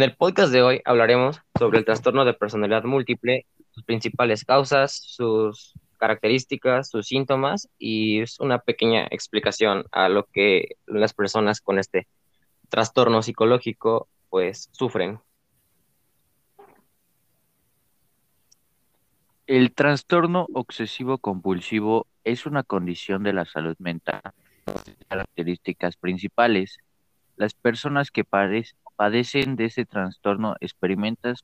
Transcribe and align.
En 0.00 0.04
el 0.04 0.16
podcast 0.16 0.50
de 0.50 0.62
hoy 0.62 0.80
hablaremos 0.86 1.42
sobre 1.58 1.78
el 1.78 1.84
trastorno 1.84 2.24
de 2.24 2.32
personalidad 2.32 2.84
múltiple, 2.84 3.44
sus 3.70 3.84
principales 3.84 4.46
causas, 4.46 4.94
sus 4.94 5.74
características, 5.98 6.88
sus 6.88 7.06
síntomas 7.06 7.68
y 7.78 8.22
una 8.38 8.60
pequeña 8.60 9.06
explicación 9.10 9.84
a 9.92 10.08
lo 10.08 10.24
que 10.24 10.76
las 10.86 11.12
personas 11.12 11.60
con 11.60 11.78
este 11.78 12.08
trastorno 12.70 13.20
psicológico 13.20 14.08
pues 14.30 14.70
sufren. 14.72 15.20
El 19.46 19.74
trastorno 19.74 20.46
obsesivo 20.54 21.18
compulsivo 21.18 22.06
es 22.24 22.46
una 22.46 22.62
condición 22.62 23.22
de 23.22 23.34
la 23.34 23.44
salud 23.44 23.76
mental. 23.78 24.22
Características 25.08 25.98
principales. 25.98 26.78
Las 27.36 27.52
personas 27.52 28.10
que 28.10 28.24
padecen 29.00 29.56
de 29.56 29.64
ese 29.64 29.86
trastorno 29.86 30.56
experimentan, 30.60 31.34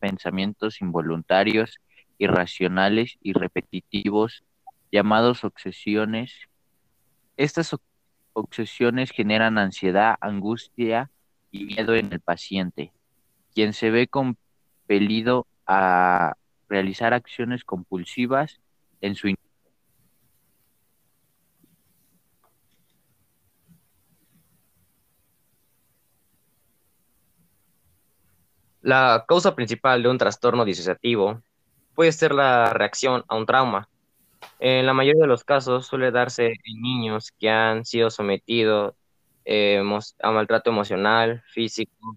pensamientos 0.00 0.80
involuntarios, 0.80 1.78
irracionales 2.18 3.18
y 3.22 3.34
repetitivos, 3.34 4.42
llamados 4.90 5.44
obsesiones. 5.44 6.32
Estas 7.36 7.76
obsesiones 8.32 9.12
generan 9.12 9.58
ansiedad, 9.58 10.16
angustia 10.20 11.12
y 11.52 11.66
miedo 11.66 11.94
en 11.94 12.12
el 12.12 12.18
paciente, 12.18 12.92
quien 13.54 13.72
se 13.72 13.92
ve 13.92 14.08
compelido 14.08 15.46
a 15.68 16.34
realizar 16.68 17.14
acciones 17.14 17.62
compulsivas 17.62 18.58
en 19.00 19.14
su 19.14 19.28
La 28.82 29.24
causa 29.28 29.54
principal 29.54 30.02
de 30.02 30.08
un 30.08 30.16
trastorno 30.16 30.64
disociativo 30.64 31.42
puede 31.94 32.12
ser 32.12 32.32
la 32.32 32.72
reacción 32.72 33.24
a 33.28 33.36
un 33.36 33.44
trauma. 33.44 33.88
En 34.58 34.86
la 34.86 34.94
mayoría 34.94 35.20
de 35.20 35.28
los 35.28 35.44
casos 35.44 35.86
suele 35.86 36.10
darse 36.10 36.46
en 36.46 36.80
niños 36.80 37.30
que 37.38 37.50
han 37.50 37.84
sido 37.84 38.08
sometidos 38.10 38.94
eh, 39.44 39.82
a 40.22 40.30
maltrato 40.30 40.70
emocional, 40.70 41.42
físico 41.52 42.16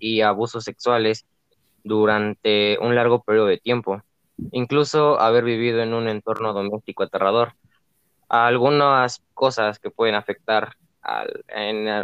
y 0.00 0.22
abusos 0.22 0.64
sexuales 0.64 1.26
durante 1.84 2.76
un 2.80 2.96
largo 2.96 3.22
periodo 3.22 3.46
de 3.46 3.58
tiempo, 3.58 4.02
incluso 4.50 5.20
haber 5.20 5.44
vivido 5.44 5.80
en 5.80 5.94
un 5.94 6.08
entorno 6.08 6.52
doméstico 6.52 7.04
aterrador. 7.04 7.54
Algunas 8.28 9.22
cosas 9.34 9.78
que 9.78 9.90
pueden 9.90 10.16
afectar 10.16 10.74
a 11.02 11.24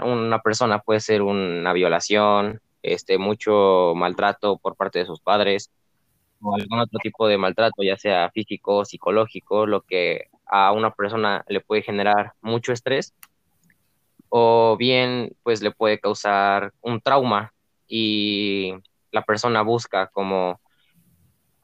una 0.05 0.41
persona 0.43 0.79
puede 0.79 1.01
ser 1.01 1.23
una 1.23 1.73
violación, 1.73 2.61
este, 2.93 3.19
mucho 3.19 3.95
maltrato 3.95 4.59
por 4.59 4.77
parte 4.77 5.01
de 5.01 5.07
sus 5.07 5.21
padres 5.21 5.71
o 6.41 6.55
algún 6.55 6.81
otro 6.81 6.99
tipo 7.03 7.27
de 7.29 7.39
maltrato, 7.39 7.83
ya 7.83 7.97
sea 7.97 8.31
físico 8.31 8.85
psicológico, 8.85 9.67
lo 9.67 9.83
que 9.83 10.29
a 10.47 10.73
una 10.73 10.93
persona 10.93 11.45
le 11.49 11.61
puede 11.61 11.83
generar 11.83 12.35
mucho 12.41 12.73
estrés 12.73 13.15
o 14.29 14.77
bien 14.77 15.35
pues 15.43 15.63
le 15.63 15.71
puede 15.71 15.99
causar 15.99 16.73
un 16.81 17.01
trauma 17.01 17.53
y 17.89 18.75
la 19.13 19.23
persona 19.23 19.63
busca 19.63 20.09
como 20.09 20.61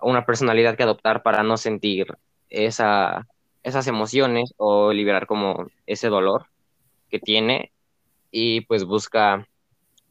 una 0.01 0.25
personalidad 0.27 0.77
que 0.77 0.83
adoptar 0.83 1.23
para 1.23 1.42
no 1.42 1.57
sentir 1.57 2.17
esa, 2.48 3.27
esas 3.62 3.86
emociones 3.86 4.55
o 4.57 4.92
liberar 4.92 5.27
como 5.27 5.67
ese 5.86 6.09
dolor 6.09 6.47
que 7.09 7.19
tiene 7.19 7.73
y 8.31 8.63
pues 8.63 8.85
busca 8.85 9.47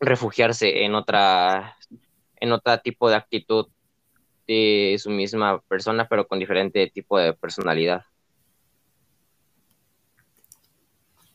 refugiarse 0.02 0.84
en 0.84 0.96
otra 0.96 1.78
en 2.38 2.52
otro 2.52 2.78
tipo 2.80 3.10
de 3.10 3.16
actitud 3.16 3.68
de 4.48 4.98
su 5.00 5.12
misma 5.12 5.62
persona 5.62 6.08
pero 6.10 6.28
con 6.28 6.40
diferente 6.40 6.92
tipo 6.94 7.18
de 7.20 7.34
personalidad. 7.34 8.04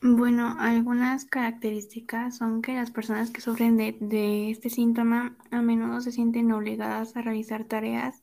Bueno, 0.03 0.57
algunas 0.59 1.25
características 1.25 2.37
son 2.37 2.61
que 2.61 2.75
las 2.75 2.91
personas 2.91 3.31
que 3.31 3.41
sufren 3.41 3.77
de, 3.77 4.51
este 4.51 4.69
síntoma 4.69 5.37
a 5.51 5.63
menudo 5.63 6.01
se 6.01 6.13
sienten 6.13 6.53
obligadas 6.53 7.17
a 7.17 7.23
realizar 7.23 7.65
tareas 7.65 8.23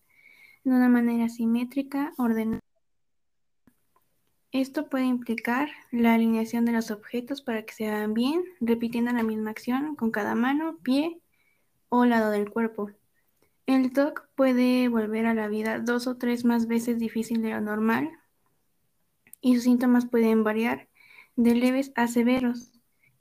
de 0.64 0.72
una 0.72 0.88
manera 0.88 1.30
simétrica, 1.30 2.14
ordenada. 2.18 2.63
Esto 4.54 4.88
puede 4.88 5.06
implicar 5.06 5.70
la 5.90 6.14
alineación 6.14 6.64
de 6.64 6.74
los 6.74 6.92
objetos 6.92 7.42
para 7.42 7.64
que 7.64 7.74
se 7.74 7.88
hagan 7.88 8.14
bien, 8.14 8.44
repitiendo 8.62 9.12
la 9.12 9.24
misma 9.24 9.50
acción 9.50 9.96
con 9.96 10.12
cada 10.12 10.36
mano, 10.36 10.78
pie 10.84 11.20
o 11.90 12.06
lado 12.06 12.30
del 12.30 12.52
cuerpo. 12.52 12.92
El 13.66 13.92
TOC 13.94 14.28
puede 14.36 14.90
volver 14.90 15.26
a 15.26 15.34
la 15.34 15.48
vida 15.48 15.80
dos 15.80 16.06
o 16.06 16.18
tres 16.18 16.46
más 16.46 16.68
veces 16.68 17.00
difícil 17.00 17.42
de 17.42 17.50
lo 17.50 17.62
normal 17.62 18.12
y 19.42 19.56
sus 19.56 19.64
síntomas 19.64 20.06
pueden 20.06 20.44
variar 20.44 20.88
de 21.36 21.56
leves 21.56 21.92
a 21.96 22.08
severos. 22.08 22.74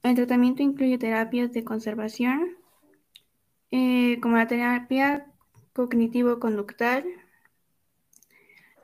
El 0.03 0.17
tratamiento 0.17 0.63
incluye 0.63 0.99
terapias 0.99 1.51
de 1.53 1.65
conservación, 1.65 2.59
eh, 3.71 4.19
como 4.21 4.37
la 4.37 4.49
terapia 4.49 5.33
cognitivo-conductal, 5.73 7.07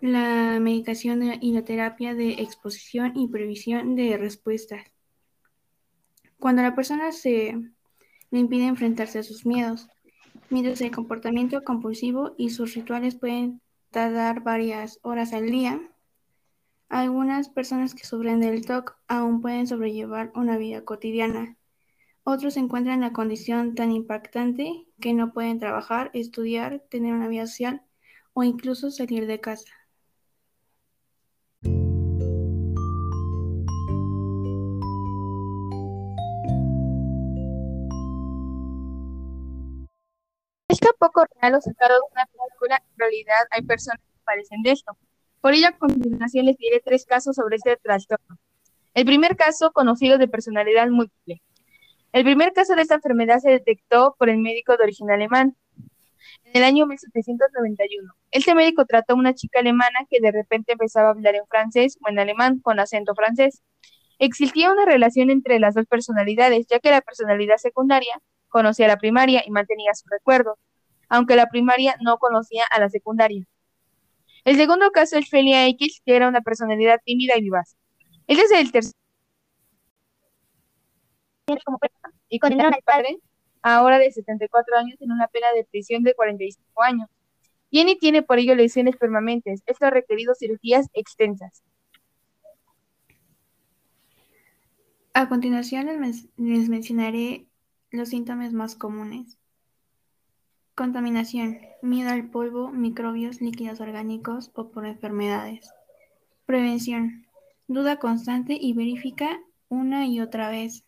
la 0.00 0.58
medicación 0.60 1.22
y 1.42 1.52
la 1.52 1.64
terapia 1.64 2.14
de 2.14 2.34
exposición 2.34 3.12
y 3.16 3.28
previsión 3.28 3.96
de 3.96 4.16
respuestas. 4.16 4.82
Cuando 6.38 6.62
la 6.62 6.74
persona 6.74 7.12
se 7.12 7.56
le 8.30 8.38
impide 8.38 8.66
enfrentarse 8.66 9.18
a 9.18 9.22
sus 9.22 9.44
miedos, 9.44 9.88
mientras 10.50 10.80
el 10.80 10.90
comportamiento 10.90 11.64
compulsivo 11.64 12.34
y 12.38 12.50
sus 12.50 12.74
rituales 12.74 13.16
pueden 13.16 13.60
tardar 13.90 14.42
varias 14.42 15.00
horas 15.02 15.32
al 15.32 15.50
día, 15.50 15.80
algunas 16.88 17.48
personas 17.48 17.94
que 17.94 18.06
sufren 18.06 18.40
del 18.40 18.64
TOC 18.64 18.96
aún 19.08 19.42
pueden 19.42 19.66
sobrellevar 19.66 20.32
una 20.34 20.56
vida 20.56 20.84
cotidiana. 20.84 21.56
Otros 22.22 22.56
encuentran 22.56 22.96
en 22.96 23.00
la 23.00 23.12
condición 23.12 23.74
tan 23.74 23.90
impactante 23.90 24.86
que 25.00 25.12
no 25.12 25.32
pueden 25.32 25.58
trabajar, 25.58 26.10
estudiar, 26.14 26.84
tener 26.88 27.14
una 27.14 27.28
vida 27.28 27.46
social 27.46 27.82
o 28.32 28.44
incluso 28.44 28.90
salir 28.90 29.26
de 29.26 29.40
casa. 29.40 29.70
Está 40.88 41.06
poco 41.06 41.26
real 41.38 41.54
o 41.54 41.60
sacado 41.60 41.96
de 41.96 42.00
una 42.12 42.24
película, 42.26 42.82
en 42.92 42.98
realidad 42.98 43.36
hay 43.50 43.60
personas 43.60 44.00
que 44.00 44.24
parecen 44.24 44.62
de 44.62 44.70
esto. 44.70 44.96
Por 45.42 45.52
ello, 45.52 45.68
a 45.68 45.76
continuación 45.76 46.46
les 46.46 46.56
diré 46.56 46.80
tres 46.80 47.04
casos 47.04 47.36
sobre 47.36 47.56
este 47.56 47.76
trastorno. 47.76 48.38
El 48.94 49.04
primer 49.04 49.36
caso, 49.36 49.70
conocido 49.72 50.16
de 50.16 50.28
personalidad 50.28 50.88
múltiple. 50.88 51.42
El 52.12 52.24
primer 52.24 52.54
caso 52.54 52.74
de 52.74 52.82
esta 52.82 52.94
enfermedad 52.94 53.38
se 53.40 53.50
detectó 53.50 54.16
por 54.18 54.30
el 54.30 54.38
médico 54.38 54.78
de 54.78 54.84
origen 54.84 55.10
alemán 55.10 55.56
en 56.44 56.56
el 56.56 56.64
año 56.64 56.86
1791. 56.86 58.14
Este 58.30 58.54
médico 58.54 58.86
trató 58.86 59.12
a 59.12 59.16
una 59.16 59.34
chica 59.34 59.60
alemana 59.60 60.06
que 60.08 60.20
de 60.22 60.32
repente 60.32 60.72
empezaba 60.72 61.08
a 61.08 61.10
hablar 61.10 61.34
en 61.34 61.46
francés 61.48 61.98
o 62.02 62.08
en 62.08 62.18
alemán 62.18 62.60
con 62.60 62.80
acento 62.80 63.14
francés. 63.14 63.62
Existía 64.18 64.72
una 64.72 64.86
relación 64.86 65.28
entre 65.28 65.60
las 65.60 65.74
dos 65.74 65.84
personalidades, 65.84 66.66
ya 66.66 66.78
que 66.78 66.90
la 66.90 67.02
personalidad 67.02 67.58
secundaria 67.58 68.22
conocía 68.48 68.88
la 68.88 68.96
primaria 68.96 69.42
y 69.46 69.50
mantenía 69.50 69.92
su 69.92 70.06
recuerdo, 70.08 70.56
aunque 71.08 71.36
la 71.36 71.46
primaria 71.46 71.96
no 72.00 72.18
conocía 72.18 72.64
a 72.70 72.80
la 72.80 72.88
secundaria. 72.88 73.44
El 74.44 74.56
segundo 74.56 74.90
caso 74.90 75.18
es 75.18 75.28
Felia 75.28 75.66
X, 75.68 76.00
que 76.04 76.16
era 76.16 76.28
una 76.28 76.40
personalidad 76.40 77.00
tímida 77.04 77.36
y 77.36 77.42
vivaz. 77.42 77.76
Él 78.26 78.38
es 78.38 78.50
el 78.52 78.72
tercer 78.72 78.92
y 82.28 82.38
condenaron 82.38 82.74
al 82.74 82.82
padre, 82.82 83.18
ahora 83.62 83.98
de 83.98 84.10
74 84.10 84.76
años, 84.76 85.00
en 85.00 85.12
una 85.12 85.28
pena 85.28 85.46
de 85.54 85.64
prisión 85.64 86.02
de 86.02 86.14
45 86.14 86.82
años. 86.82 87.08
Jenny 87.70 87.98
tiene 87.98 88.22
por 88.22 88.38
ello 88.38 88.54
lesiones 88.54 88.96
permanentes. 88.96 89.62
Esto 89.66 89.86
ha 89.86 89.90
requerido 89.90 90.34
cirugías 90.34 90.88
extensas. 90.92 91.62
A 95.14 95.28
continuación 95.28 95.88
les 96.36 96.68
mencionaré 96.68 97.46
los 97.90 98.10
síntomas 98.10 98.52
más 98.52 98.76
comunes. 98.76 99.38
Contaminación. 100.78 101.58
Miedo 101.82 102.10
al 102.10 102.30
polvo, 102.30 102.70
microbios, 102.70 103.40
líquidos 103.40 103.80
orgánicos 103.80 104.52
o 104.54 104.70
por 104.70 104.86
enfermedades. 104.86 105.72
Prevención. 106.46 107.26
Duda 107.66 107.98
constante 107.98 108.56
y 108.60 108.74
verifica 108.74 109.40
una 109.68 110.06
y 110.06 110.20
otra 110.20 110.50
vez 110.50 110.84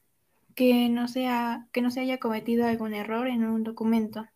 que 0.55 0.89
no, 0.89 1.09
sea, 1.09 1.67
que 1.73 1.83
no 1.83 1.91
se 1.91 1.99
haya 1.99 2.19
cometido 2.19 2.69
algún 2.69 2.95
error 2.95 3.27
en 3.27 3.43
un 3.43 3.65
documento. 3.65 4.29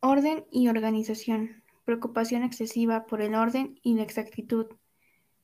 Orden 0.00 0.46
y 0.50 0.68
organización. 0.68 1.62
Preocupación 1.84 2.44
excesiva 2.44 3.04
por 3.04 3.20
el 3.20 3.34
orden 3.34 3.78
y 3.82 3.96
la 3.96 4.04
exactitud. 4.04 4.68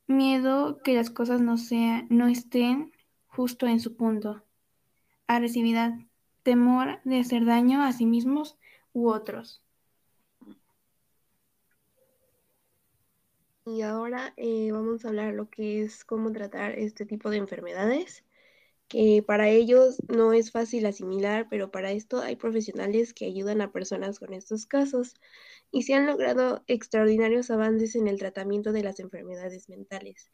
Miedo 0.07 0.79
que 0.83 0.95
las 0.95 1.11
cosas 1.11 1.43
no, 1.43 1.59
sean, 1.59 2.07
no 2.09 2.29
estén 2.29 2.93
justo 3.27 3.67
en 3.67 3.81
su 3.81 3.95
punto. 3.95 4.43
agresividad, 5.27 5.93
temor 6.47 7.01
de 7.03 7.19
hacer 7.19 7.45
daño 7.45 7.83
a 7.83 7.93
sí 7.93 8.07
mismos 8.07 8.57
u 8.93 9.09
otros. 9.09 9.61
Y 13.65 13.83
ahora 13.83 14.33
eh, 14.37 14.71
vamos 14.71 15.05
a 15.05 15.09
hablar 15.09 15.35
lo 15.35 15.51
que 15.51 15.83
es 15.83 16.05
cómo 16.05 16.31
tratar 16.31 16.79
este 16.79 17.05
tipo 17.05 17.31
de 17.31 17.39
enfermedades, 17.39 18.25
que 18.89 19.25
para 19.27 19.49
ellos 19.49 20.01
no 20.09 20.33
es 20.33 20.53
fácil 20.53 20.87
asimilar, 20.87 21.49
pero 21.51 21.73
para 21.73 21.91
esto 21.91 22.21
hay 22.21 22.37
profesionales 22.37 23.13
que 23.13 23.27
ayudan 23.27 23.61
a 23.61 23.73
personas 23.73 24.21
con 24.21 24.33
estos 24.33 24.67
casos 24.67 25.15
y 25.73 25.83
se 25.83 25.95
han 25.95 26.07
logrado 26.07 26.63
extraordinarios 26.69 27.51
avances 27.51 27.97
en 27.97 28.07
el 28.07 28.21
tratamiento 28.21 28.71
de 28.71 28.85
las 28.85 29.01
enfermedades 29.01 29.69
mentales. 29.69 30.31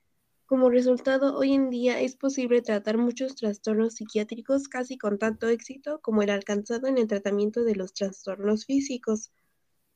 Como 0.52 0.68
resultado, 0.68 1.38
hoy 1.38 1.54
en 1.54 1.70
día 1.70 1.98
es 2.02 2.14
posible 2.14 2.60
tratar 2.60 2.98
muchos 2.98 3.36
trastornos 3.36 3.94
psiquiátricos 3.94 4.68
casi 4.68 4.98
con 4.98 5.18
tanto 5.18 5.48
éxito 5.48 6.02
como 6.02 6.20
el 6.20 6.28
alcanzado 6.28 6.88
en 6.88 6.98
el 6.98 7.06
tratamiento 7.06 7.64
de 7.64 7.74
los 7.74 7.94
trastornos 7.94 8.66
físicos. 8.66 9.32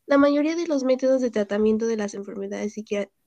La 0.07 0.17
mayoría 0.17 0.57
de 0.57 0.67
los 0.67 0.83
métodos 0.83 1.21
de 1.21 1.31
tratamiento 1.31 1.87
de 1.87 1.99
las 1.99 2.15
enfermedades 2.15 2.73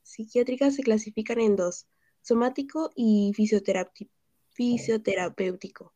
psiquiátricas 0.02 0.74
se 0.74 0.82
clasifican 0.82 1.40
en 1.40 1.56
dos, 1.56 1.86
somático 2.24 2.90
y 2.96 3.32
fisioterapéutico. 3.36 5.94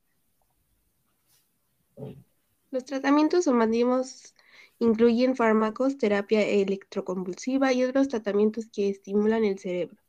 Los 2.69 2.85
tratamientos 2.85 3.45
somáticos 3.45 4.35
incluyen 4.77 5.35
fármacos, 5.35 5.97
terapia 5.97 6.47
electroconvulsiva 6.47 7.73
y 7.73 7.85
otros 7.85 8.07
tratamientos 8.07 8.67
que 8.71 8.89
estimulan 8.89 9.45
el 9.45 9.57
cerebro. 9.57 10.02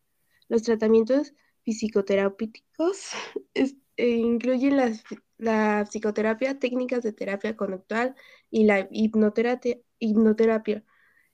Los 0.48 0.62
tratamientos 0.62 1.34
psicoterapéuticos 1.64 3.10
eh, 3.54 4.08
incluyen 4.08 4.76
la 5.38 5.84
psicoterapia, 5.84 6.58
técnicas 6.58 7.02
de 7.02 7.12
terapia 7.12 7.56
conductual 7.56 8.14
y 8.50 8.64
la 8.64 8.88
hipnoterapia. 8.90 10.84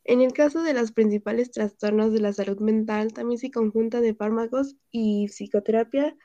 En 0.05 0.21
el 0.23 0.33
caso 0.33 0.63
de 0.63 0.75
los 0.75 0.93
principales 0.93 1.51
trastornos 1.51 2.13
de 2.13 2.21
la 2.21 2.33
salud 2.33 2.59
mental, 2.61 3.13
también 3.13 3.39
se 3.39 3.51
conjunta 3.51 4.01
de 4.01 4.15
fármacos 4.15 4.77
y 4.91 5.29
psicoterapia 5.29 6.17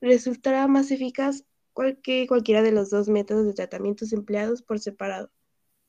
resultará 0.00 0.66
más 0.68 0.90
eficaz 0.90 1.44
que 2.02 2.26
cualquiera 2.28 2.62
de 2.62 2.72
los 2.72 2.90
dos 2.90 3.08
métodos 3.08 3.46
de 3.46 3.54
tratamientos 3.54 4.12
empleados 4.12 4.62
por 4.62 4.78
separado. 4.78 5.30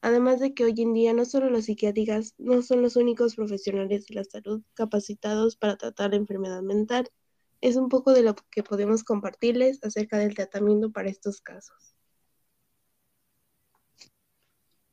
Además 0.05 0.39
de 0.39 0.53
que 0.53 0.63
hoy 0.63 0.75
en 0.77 0.93
día 0.93 1.13
no 1.15 1.25
solo 1.25 1.49
los 1.49 1.65
psiquiátricos 1.65 2.35
no 2.37 2.61
son 2.61 2.83
los 2.83 2.95
únicos 2.95 3.35
profesionales 3.35 4.05
de 4.05 4.13
la 4.13 4.23
salud 4.23 4.61
capacitados 4.75 5.55
para 5.57 5.77
tratar 5.77 6.11
la 6.11 6.17
enfermedad 6.17 6.61
mental, 6.61 7.09
es 7.59 7.75
un 7.75 7.89
poco 7.89 8.13
de 8.13 8.21
lo 8.21 8.35
que 8.51 8.61
podemos 8.61 9.03
compartirles 9.03 9.83
acerca 9.83 10.19
del 10.19 10.35
tratamiento 10.35 10.91
para 10.91 11.09
estos 11.09 11.41
casos. 11.41 11.95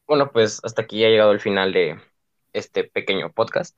Bueno, 0.06 0.32
pues 0.32 0.60
hasta 0.64 0.80
aquí 0.80 1.04
ha 1.04 1.10
llegado 1.10 1.32
el 1.32 1.40
final 1.40 1.74
de 1.74 2.00
este 2.54 2.84
pequeño 2.84 3.30
podcast. 3.34 3.76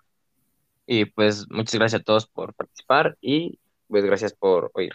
Y 0.86 1.06
pues 1.06 1.50
muchas 1.50 1.74
gracias 1.74 2.02
a 2.02 2.04
todos 2.04 2.28
por 2.28 2.54
participar 2.54 3.18
y 3.20 3.58
pues 3.88 4.04
gracias 4.04 4.34
por 4.34 4.70
oír. 4.74 4.92